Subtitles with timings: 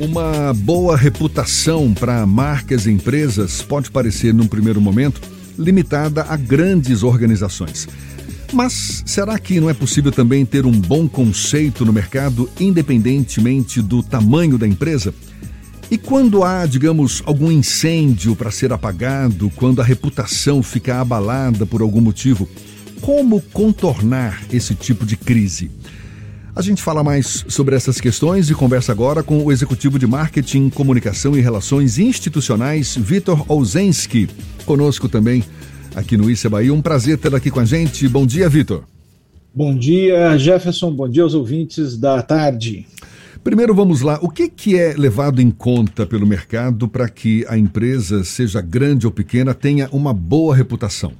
[0.00, 5.20] Uma boa reputação para marcas e empresas pode parecer, num primeiro momento,
[5.58, 7.88] limitada a grandes organizações.
[8.52, 14.00] Mas será que não é possível também ter um bom conceito no mercado, independentemente do
[14.00, 15.12] tamanho da empresa?
[15.90, 21.82] E quando há, digamos, algum incêndio para ser apagado, quando a reputação fica abalada por
[21.82, 22.48] algum motivo,
[23.00, 25.72] como contornar esse tipo de crise?
[26.58, 30.70] A gente fala mais sobre essas questões e conversa agora com o executivo de marketing,
[30.70, 34.28] comunicação e relações institucionais, Vitor Olzensky.
[34.66, 35.44] Conosco também
[35.94, 36.74] aqui no Issa Bahia.
[36.74, 38.08] Um prazer tê-lo aqui com a gente.
[38.08, 38.82] Bom dia, Vitor.
[39.54, 40.90] Bom dia, Jefferson.
[40.90, 42.88] Bom dia aos ouvintes da tarde.
[43.44, 44.18] Primeiro, vamos lá.
[44.20, 49.06] O que, que é levado em conta pelo mercado para que a empresa, seja grande
[49.06, 51.12] ou pequena, tenha uma boa reputação?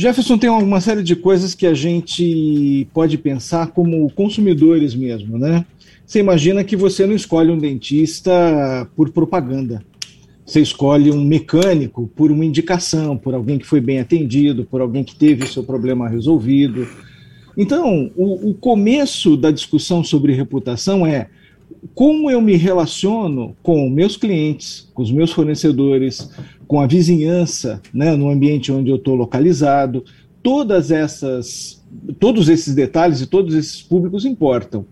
[0.00, 5.66] Jefferson tem uma série de coisas que a gente pode pensar como consumidores mesmo, né?
[6.06, 9.82] Você imagina que você não escolhe um dentista por propaganda.
[10.46, 15.02] Você escolhe um mecânico por uma indicação, por alguém que foi bem atendido, por alguém
[15.02, 16.86] que teve o seu problema resolvido.
[17.56, 21.26] Então, o, o começo da discussão sobre reputação é
[21.94, 26.30] como eu me relaciono com meus clientes, com os meus fornecedores,
[26.66, 30.04] com a vizinhança, né, no ambiente onde eu estou localizado,
[30.42, 31.82] todas essas,
[32.18, 34.86] todos esses detalhes e todos esses públicos importam.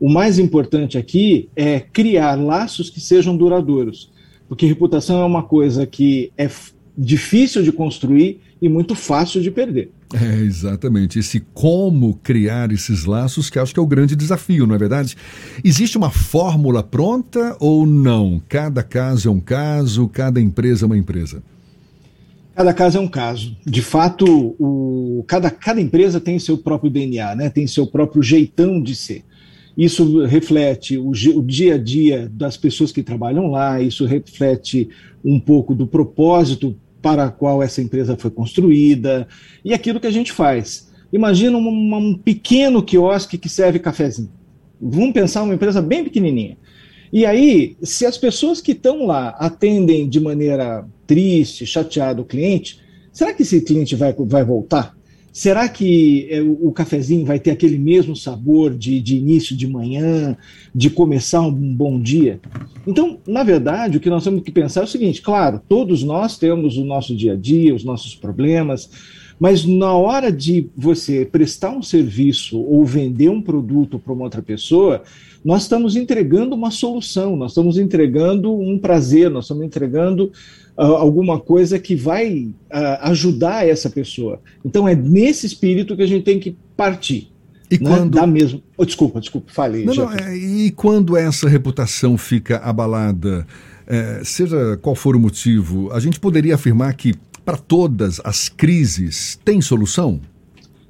[0.00, 4.10] O mais importante aqui é criar laços que sejam duradouros,
[4.48, 6.48] porque reputação é uma coisa que é
[6.96, 9.90] difícil de construir e muito fácil de perder.
[10.12, 11.18] É, exatamente.
[11.18, 15.16] Esse como criar esses laços que acho que é o grande desafio, não é verdade?
[15.62, 18.42] Existe uma fórmula pronta ou não?
[18.48, 21.42] Cada caso é um caso, cada empresa é uma empresa.
[22.54, 23.56] Cada caso é um caso.
[23.64, 27.48] De fato, o, cada, cada empresa tem seu próprio DNA, né?
[27.48, 29.24] tem seu próprio jeitão de ser.
[29.78, 34.90] Isso reflete o, o, dia a dia das pessoas que trabalham lá, isso reflete
[35.24, 39.26] um pouco do propósito para a qual essa empresa foi construída
[39.64, 40.90] e aquilo que a gente faz.
[41.12, 44.30] Imagina um, um pequeno quiosque que serve cafezinho.
[44.80, 46.56] Vamos pensar uma empresa bem pequenininha.
[47.12, 52.80] E aí, se as pessoas que estão lá atendem de maneira triste, chateada o cliente,
[53.12, 54.96] será que esse cliente vai, vai voltar?
[55.32, 60.36] Será que é, o cafezinho vai ter aquele mesmo sabor de, de início de manhã,
[60.74, 62.40] de começar um bom dia?
[62.84, 66.36] Então, na verdade, o que nós temos que pensar é o seguinte: claro, todos nós
[66.36, 68.90] temos o nosso dia a dia, os nossos problemas,
[69.40, 74.42] mas na hora de você prestar um serviço ou vender um produto para uma outra
[74.42, 75.02] pessoa,
[75.42, 80.30] nós estamos entregando uma solução, nós estamos entregando um prazer, nós estamos entregando
[80.76, 84.38] uh, alguma coisa que vai uh, ajudar essa pessoa.
[84.62, 87.32] Então é nesse espírito que a gente tem que partir.
[87.70, 87.88] E né?
[87.88, 88.16] quando.
[88.16, 88.62] Dá mesmo.
[88.76, 89.86] Oh, desculpa, desculpa, falei.
[89.86, 93.46] Não, não, é, e quando essa reputação fica abalada,
[93.86, 97.14] é, seja qual for o motivo, a gente poderia afirmar que
[97.50, 100.20] para todas as crises tem solução?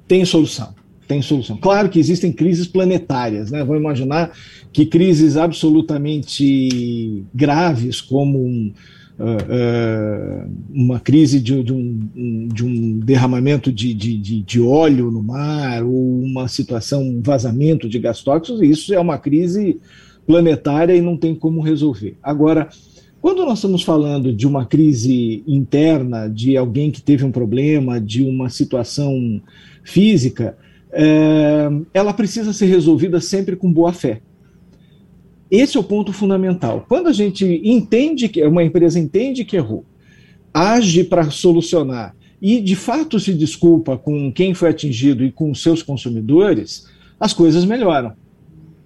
[0.06, 0.74] Tem solução.
[1.08, 1.56] Tem solução.
[1.56, 3.64] Claro que existem crises planetárias, né?
[3.64, 4.30] Vamos imaginar
[4.70, 8.74] que crises absolutamente graves, como um,
[9.18, 15.82] uh, uma crise de, de, um, de um derramamento de, de, de, óleo no mar,
[15.82, 19.80] ou uma situação, um vazamento de gás tóxicos, isso é uma crise
[20.26, 22.18] planetária e não tem como resolver.
[22.22, 22.68] Agora,
[23.20, 28.22] quando nós estamos falando de uma crise interna, de alguém que teve um problema, de
[28.22, 29.40] uma situação
[29.84, 30.56] física,
[30.92, 34.20] é, ela precisa ser resolvida sempre com boa fé.
[35.50, 36.86] Esse é o ponto fundamental.
[36.88, 39.84] Quando a gente entende que uma empresa entende que errou,
[40.54, 45.82] age para solucionar e de fato se desculpa com quem foi atingido e com seus
[45.82, 46.86] consumidores,
[47.18, 48.12] as coisas melhoram.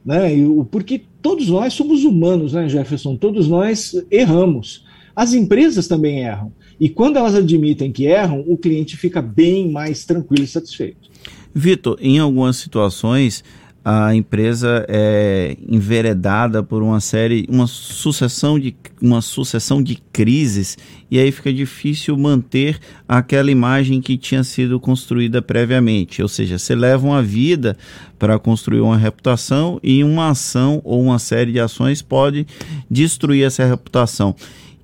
[0.05, 0.31] Né?
[0.71, 3.17] Porque todos nós somos humanos, né, Jefferson?
[3.17, 4.85] Todos nós erramos.
[5.17, 6.53] As empresas também erram.
[6.79, 11.09] E quando elas admitem que erram, o cliente fica bem mais tranquilo e satisfeito.
[11.55, 13.45] Vitor, em algumas situações,
[13.85, 20.79] a empresa é enveredada por uma série, uma sucessão de, uma sucessão de crises
[21.11, 26.23] e aí fica difícil manter aquela imagem que tinha sido construída previamente.
[26.23, 27.77] Ou seja, você leva uma vida
[28.19, 32.47] para construir uma reputação e uma ação ou uma série de ações pode
[32.91, 34.35] destruir essa reputação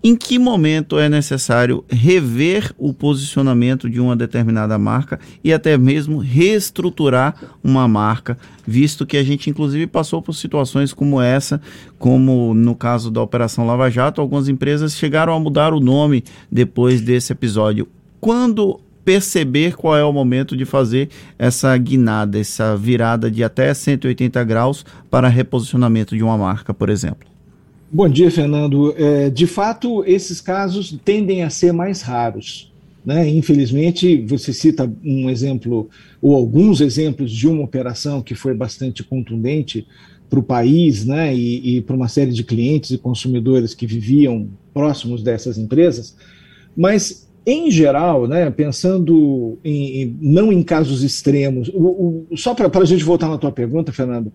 [0.03, 6.19] em que momento é necessário rever o posicionamento de uma determinada marca e até mesmo
[6.19, 11.61] reestruturar uma marca, visto que a gente inclusive passou por situações como essa,
[11.99, 17.03] como no caso da Operação Lava Jato, algumas empresas chegaram a mudar o nome depois
[17.03, 17.87] desse episódio.
[18.21, 21.09] Quando perceber qual é o momento de fazer
[21.39, 27.29] essa guinada, essa virada de até 180 graus para reposicionamento de uma marca, por exemplo?
[27.93, 28.95] Bom dia, Fernando.
[28.97, 32.73] É, de fato, esses casos tendem a ser mais raros.
[33.05, 33.29] Né?
[33.29, 35.91] Infelizmente, você cita um exemplo,
[36.23, 39.89] ou alguns exemplos de uma operação que foi bastante contundente
[40.29, 41.35] para o país né?
[41.35, 46.17] e, e para uma série de clientes e consumidores que viviam próximos dessas empresas,
[46.77, 52.71] mas em geral, né, pensando em, em, não em casos extremos, o, o, só para
[52.73, 54.31] a gente voltar na tua pergunta, Fernando,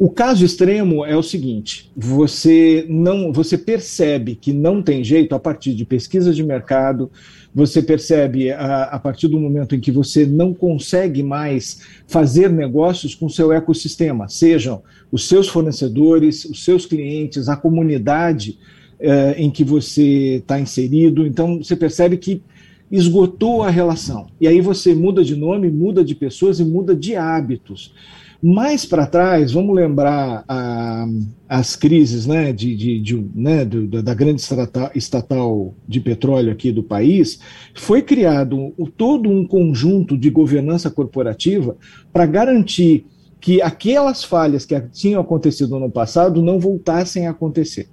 [0.00, 5.38] o caso extremo é o seguinte: você não, você percebe que não tem jeito a
[5.38, 7.10] partir de pesquisas de mercado,
[7.54, 13.14] você percebe a, a partir do momento em que você não consegue mais fazer negócios
[13.14, 14.82] com seu ecossistema, sejam
[15.12, 18.58] os seus fornecedores, os seus clientes, a comunidade
[18.98, 21.26] eh, em que você está inserido.
[21.26, 22.42] Então você percebe que
[22.90, 24.28] esgotou a relação.
[24.40, 27.92] E aí você muda de nome, muda de pessoas e muda de hábitos.
[28.42, 31.06] Mais para trás, vamos lembrar a,
[31.46, 36.72] as crises né, de, de, de né, do, da grande estatal, estatal de petróleo aqui
[36.72, 37.38] do país,
[37.74, 41.76] foi criado todo um conjunto de governança corporativa
[42.10, 43.04] para garantir
[43.38, 47.88] que aquelas falhas que tinham acontecido no passado não voltassem a acontecer.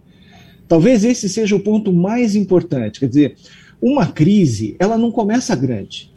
[0.66, 3.00] Talvez esse seja o ponto mais importante.
[3.02, 3.36] Quer dizer,
[3.82, 6.12] uma crise, ela não começa grande.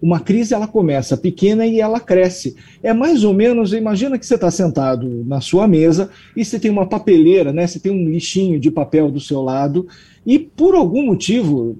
[0.00, 2.56] Uma crise ela começa pequena e ela cresce.
[2.82, 6.70] É mais ou menos, imagina que você está sentado na sua mesa e você tem
[6.70, 7.66] uma papeleira, né?
[7.66, 9.86] Você tem um lixinho de papel do seu lado
[10.24, 11.76] e por algum motivo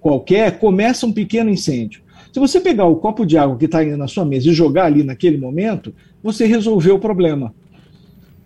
[0.00, 2.02] qualquer começa um pequeno incêndio.
[2.32, 5.02] Se você pegar o copo de água que está na sua mesa e jogar ali
[5.02, 7.54] naquele momento, você resolveu o problema.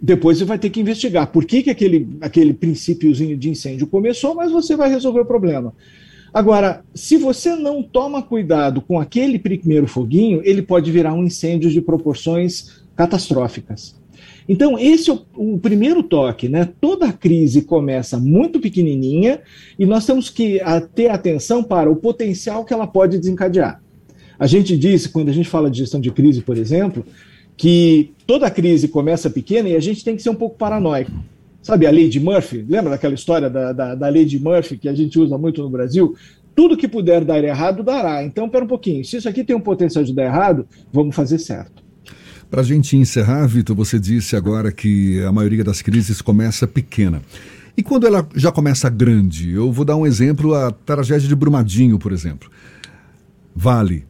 [0.01, 4.35] Depois você vai ter que investigar por que, que aquele, aquele princípiozinho de incêndio começou,
[4.35, 5.75] mas você vai resolver o problema.
[6.33, 11.71] Agora, se você não toma cuidado com aquele primeiro foguinho, ele pode virar um incêndio
[11.71, 13.99] de proporções catastróficas.
[14.49, 16.69] Então, esse é o, o, primeiro toque, né?
[16.81, 19.41] Toda crise começa muito pequenininha
[19.79, 23.81] e nós temos que a, ter atenção para o potencial que ela pode desencadear.
[24.39, 27.05] A gente disse, quando a gente fala de gestão de crise, por exemplo,
[27.57, 31.13] que toda crise começa pequena e a gente tem que ser um pouco paranoico.
[31.63, 32.65] Sabe a lei de Murphy?
[32.69, 35.69] Lembra daquela história da, da, da lei de Murphy que a gente usa muito no
[35.69, 36.17] Brasil?
[36.55, 38.25] Tudo que puder dar errado, dará.
[38.25, 39.05] Então, pera um pouquinho.
[39.05, 41.83] Se isso aqui tem um potencial de dar errado, vamos fazer certo.
[42.51, 47.23] Para a gente encerrar, Vitor, você disse agora que a maioria das crises começa pequena.
[47.77, 49.53] E quando ela já começa grande?
[49.53, 52.51] Eu vou dar um exemplo, a tragédia de Brumadinho, por exemplo.
[53.55, 54.05] Vale,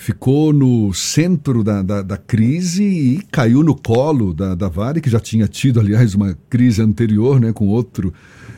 [0.00, 5.10] ficou no centro da, da, da, crise e caiu no colo da, da Vale, que
[5.10, 8.10] já tinha tido, aliás, uma crise anterior né, com outro.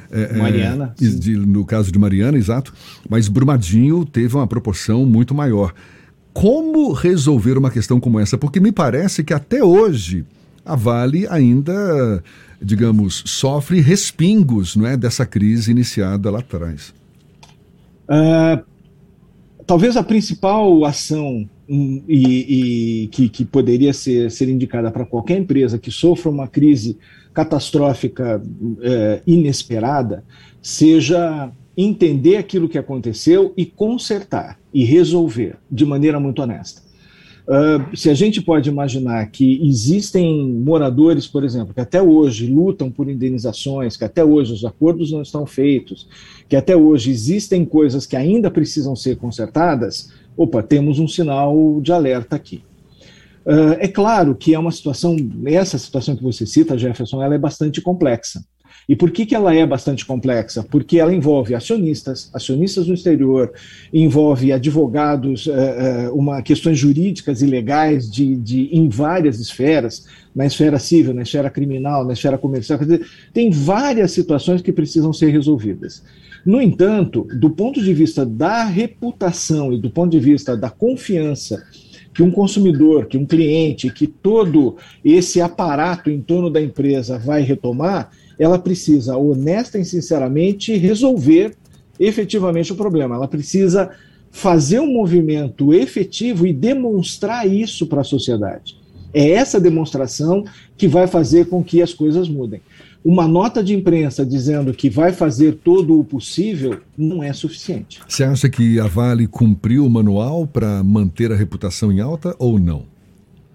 [0.09, 0.95] É, é Mariana.
[1.03, 2.73] É, de, no caso de Mariana, exato.
[3.11, 5.75] Mas Brumadinho teve uma proporção muito maior.
[6.33, 8.39] Como resolver uma questão como essa?
[8.39, 10.25] Porque me parece que até hoje
[10.65, 12.23] a Vale ainda,
[12.63, 16.95] digamos, sofre respingos não é, dessa crise iniciada lá atrás.
[18.09, 18.63] Uh,
[19.67, 25.39] talvez a principal ação um, e, e que, que, poderia ser, ser indicada para qualquer
[25.39, 26.99] empresa que sofra uma crise
[27.33, 28.43] catastrófica
[28.83, 30.25] é, inesperada
[30.61, 36.83] seja entender aquilo que aconteceu e consertar e resolver de maneira muito honesta.
[37.43, 42.91] Uh, se a gente pode imaginar que existem moradores, por exemplo, que até hoje lutam
[42.91, 46.09] por indenizações, que até hoje os acordos não estão feitos,
[46.49, 51.93] que até hoje existem coisas que ainda precisam ser consertadas, opa, temos um sinal de
[51.93, 52.63] alerta aqui.
[53.45, 57.39] Uh, é claro que é uma situação, essa situação que você cita, Jefferson, ela é
[57.39, 58.45] bastante complexa.
[58.89, 60.63] E por que, que ela é bastante complexa?
[60.63, 63.53] Porque ela envolve acionistas, acionistas no exterior,
[63.93, 70.79] envolve advogados, uh, uma, questões jurídicas e legais de, de, em várias esferas, na esfera
[70.79, 72.79] civil, na esfera criminal, na esfera comercial.
[72.79, 76.03] Quer dizer, tem várias situações que precisam ser resolvidas.
[76.45, 81.63] No entanto, do ponto de vista da reputação e do ponto de vista da confiança
[82.13, 87.43] que um consumidor, que um cliente, que todo esse aparato em torno da empresa vai
[87.43, 91.55] retomar, ela precisa, honesta e sinceramente, resolver
[91.99, 93.15] efetivamente o problema.
[93.15, 93.91] Ela precisa
[94.31, 98.77] fazer um movimento efetivo e demonstrar isso para a sociedade.
[99.15, 100.45] É essa demonstração
[100.77, 102.63] que vai fazer com que as coisas mudem.
[103.05, 108.01] Uma nota de imprensa dizendo que vai fazer todo o possível não é suficiente.
[108.09, 112.59] Você acha que a Vale cumpriu o manual para manter a reputação em alta ou
[112.59, 112.92] não?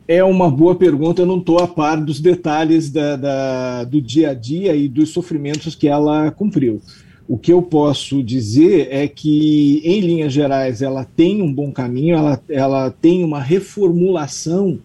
[0.07, 4.29] É uma boa pergunta, eu não estou a par dos detalhes da, da, do dia
[4.29, 6.81] a dia e dos sofrimentos que ela cumpriu.
[7.27, 12.15] O que eu posso dizer é que, em linhas gerais, ela tem um bom caminho,
[12.15, 14.79] ela, ela tem uma reformulação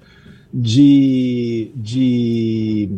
[0.53, 2.91] de, de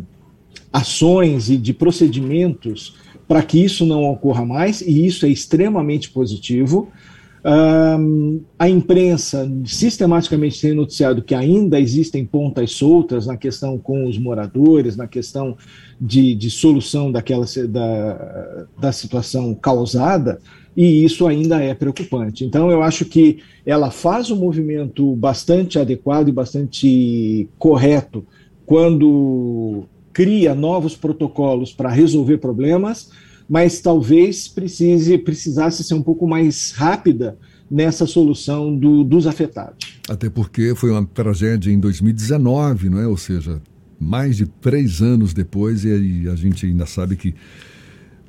[0.73, 2.95] ações e de procedimentos
[3.27, 6.89] para que isso não ocorra mais, e isso é extremamente positivo.
[8.57, 14.97] A imprensa sistematicamente tem noticiado que ainda existem pontas soltas na questão com os moradores,
[14.97, 15.55] na questão
[16.01, 20.39] de, de solução daquela da, da situação causada,
[20.75, 22.43] e isso ainda é preocupante.
[22.43, 28.25] Então, eu acho que ela faz um movimento bastante adequado e bastante correto
[28.65, 33.11] quando cria novos protocolos para resolver problemas,
[33.49, 37.37] mas talvez precise precisasse ser um pouco mais rápida
[37.69, 39.99] nessa solução do, dos afetados.
[40.07, 43.07] Até porque foi uma tragédia em 2019, não é?
[43.07, 43.61] Ou seja,
[43.99, 47.33] mais de três anos depois e a gente ainda sabe que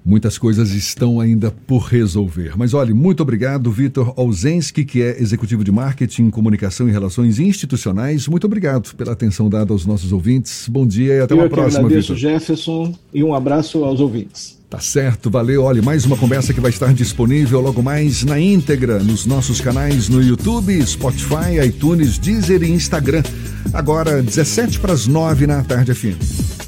[0.06, 2.52] Muitas coisas estão ainda por resolver.
[2.56, 8.28] Mas olhe, muito obrigado, Vitor Olzensky, que é executivo de marketing, comunicação e relações institucionais.
[8.28, 10.68] Muito obrigado pela atenção dada aos nossos ouvintes.
[10.68, 12.14] Bom dia e até Eu uma próxima, Vitor.
[12.14, 14.56] Jefferson, e um abraço aos ouvintes.
[14.70, 15.64] Tá certo, valeu.
[15.64, 20.08] Olha, mais uma conversa que vai estar disponível logo mais na íntegra nos nossos canais
[20.08, 23.25] no YouTube, Spotify, iTunes, Deezer e Instagram.
[23.72, 26.65] Agora, 17 para as 9 na tarde, FM.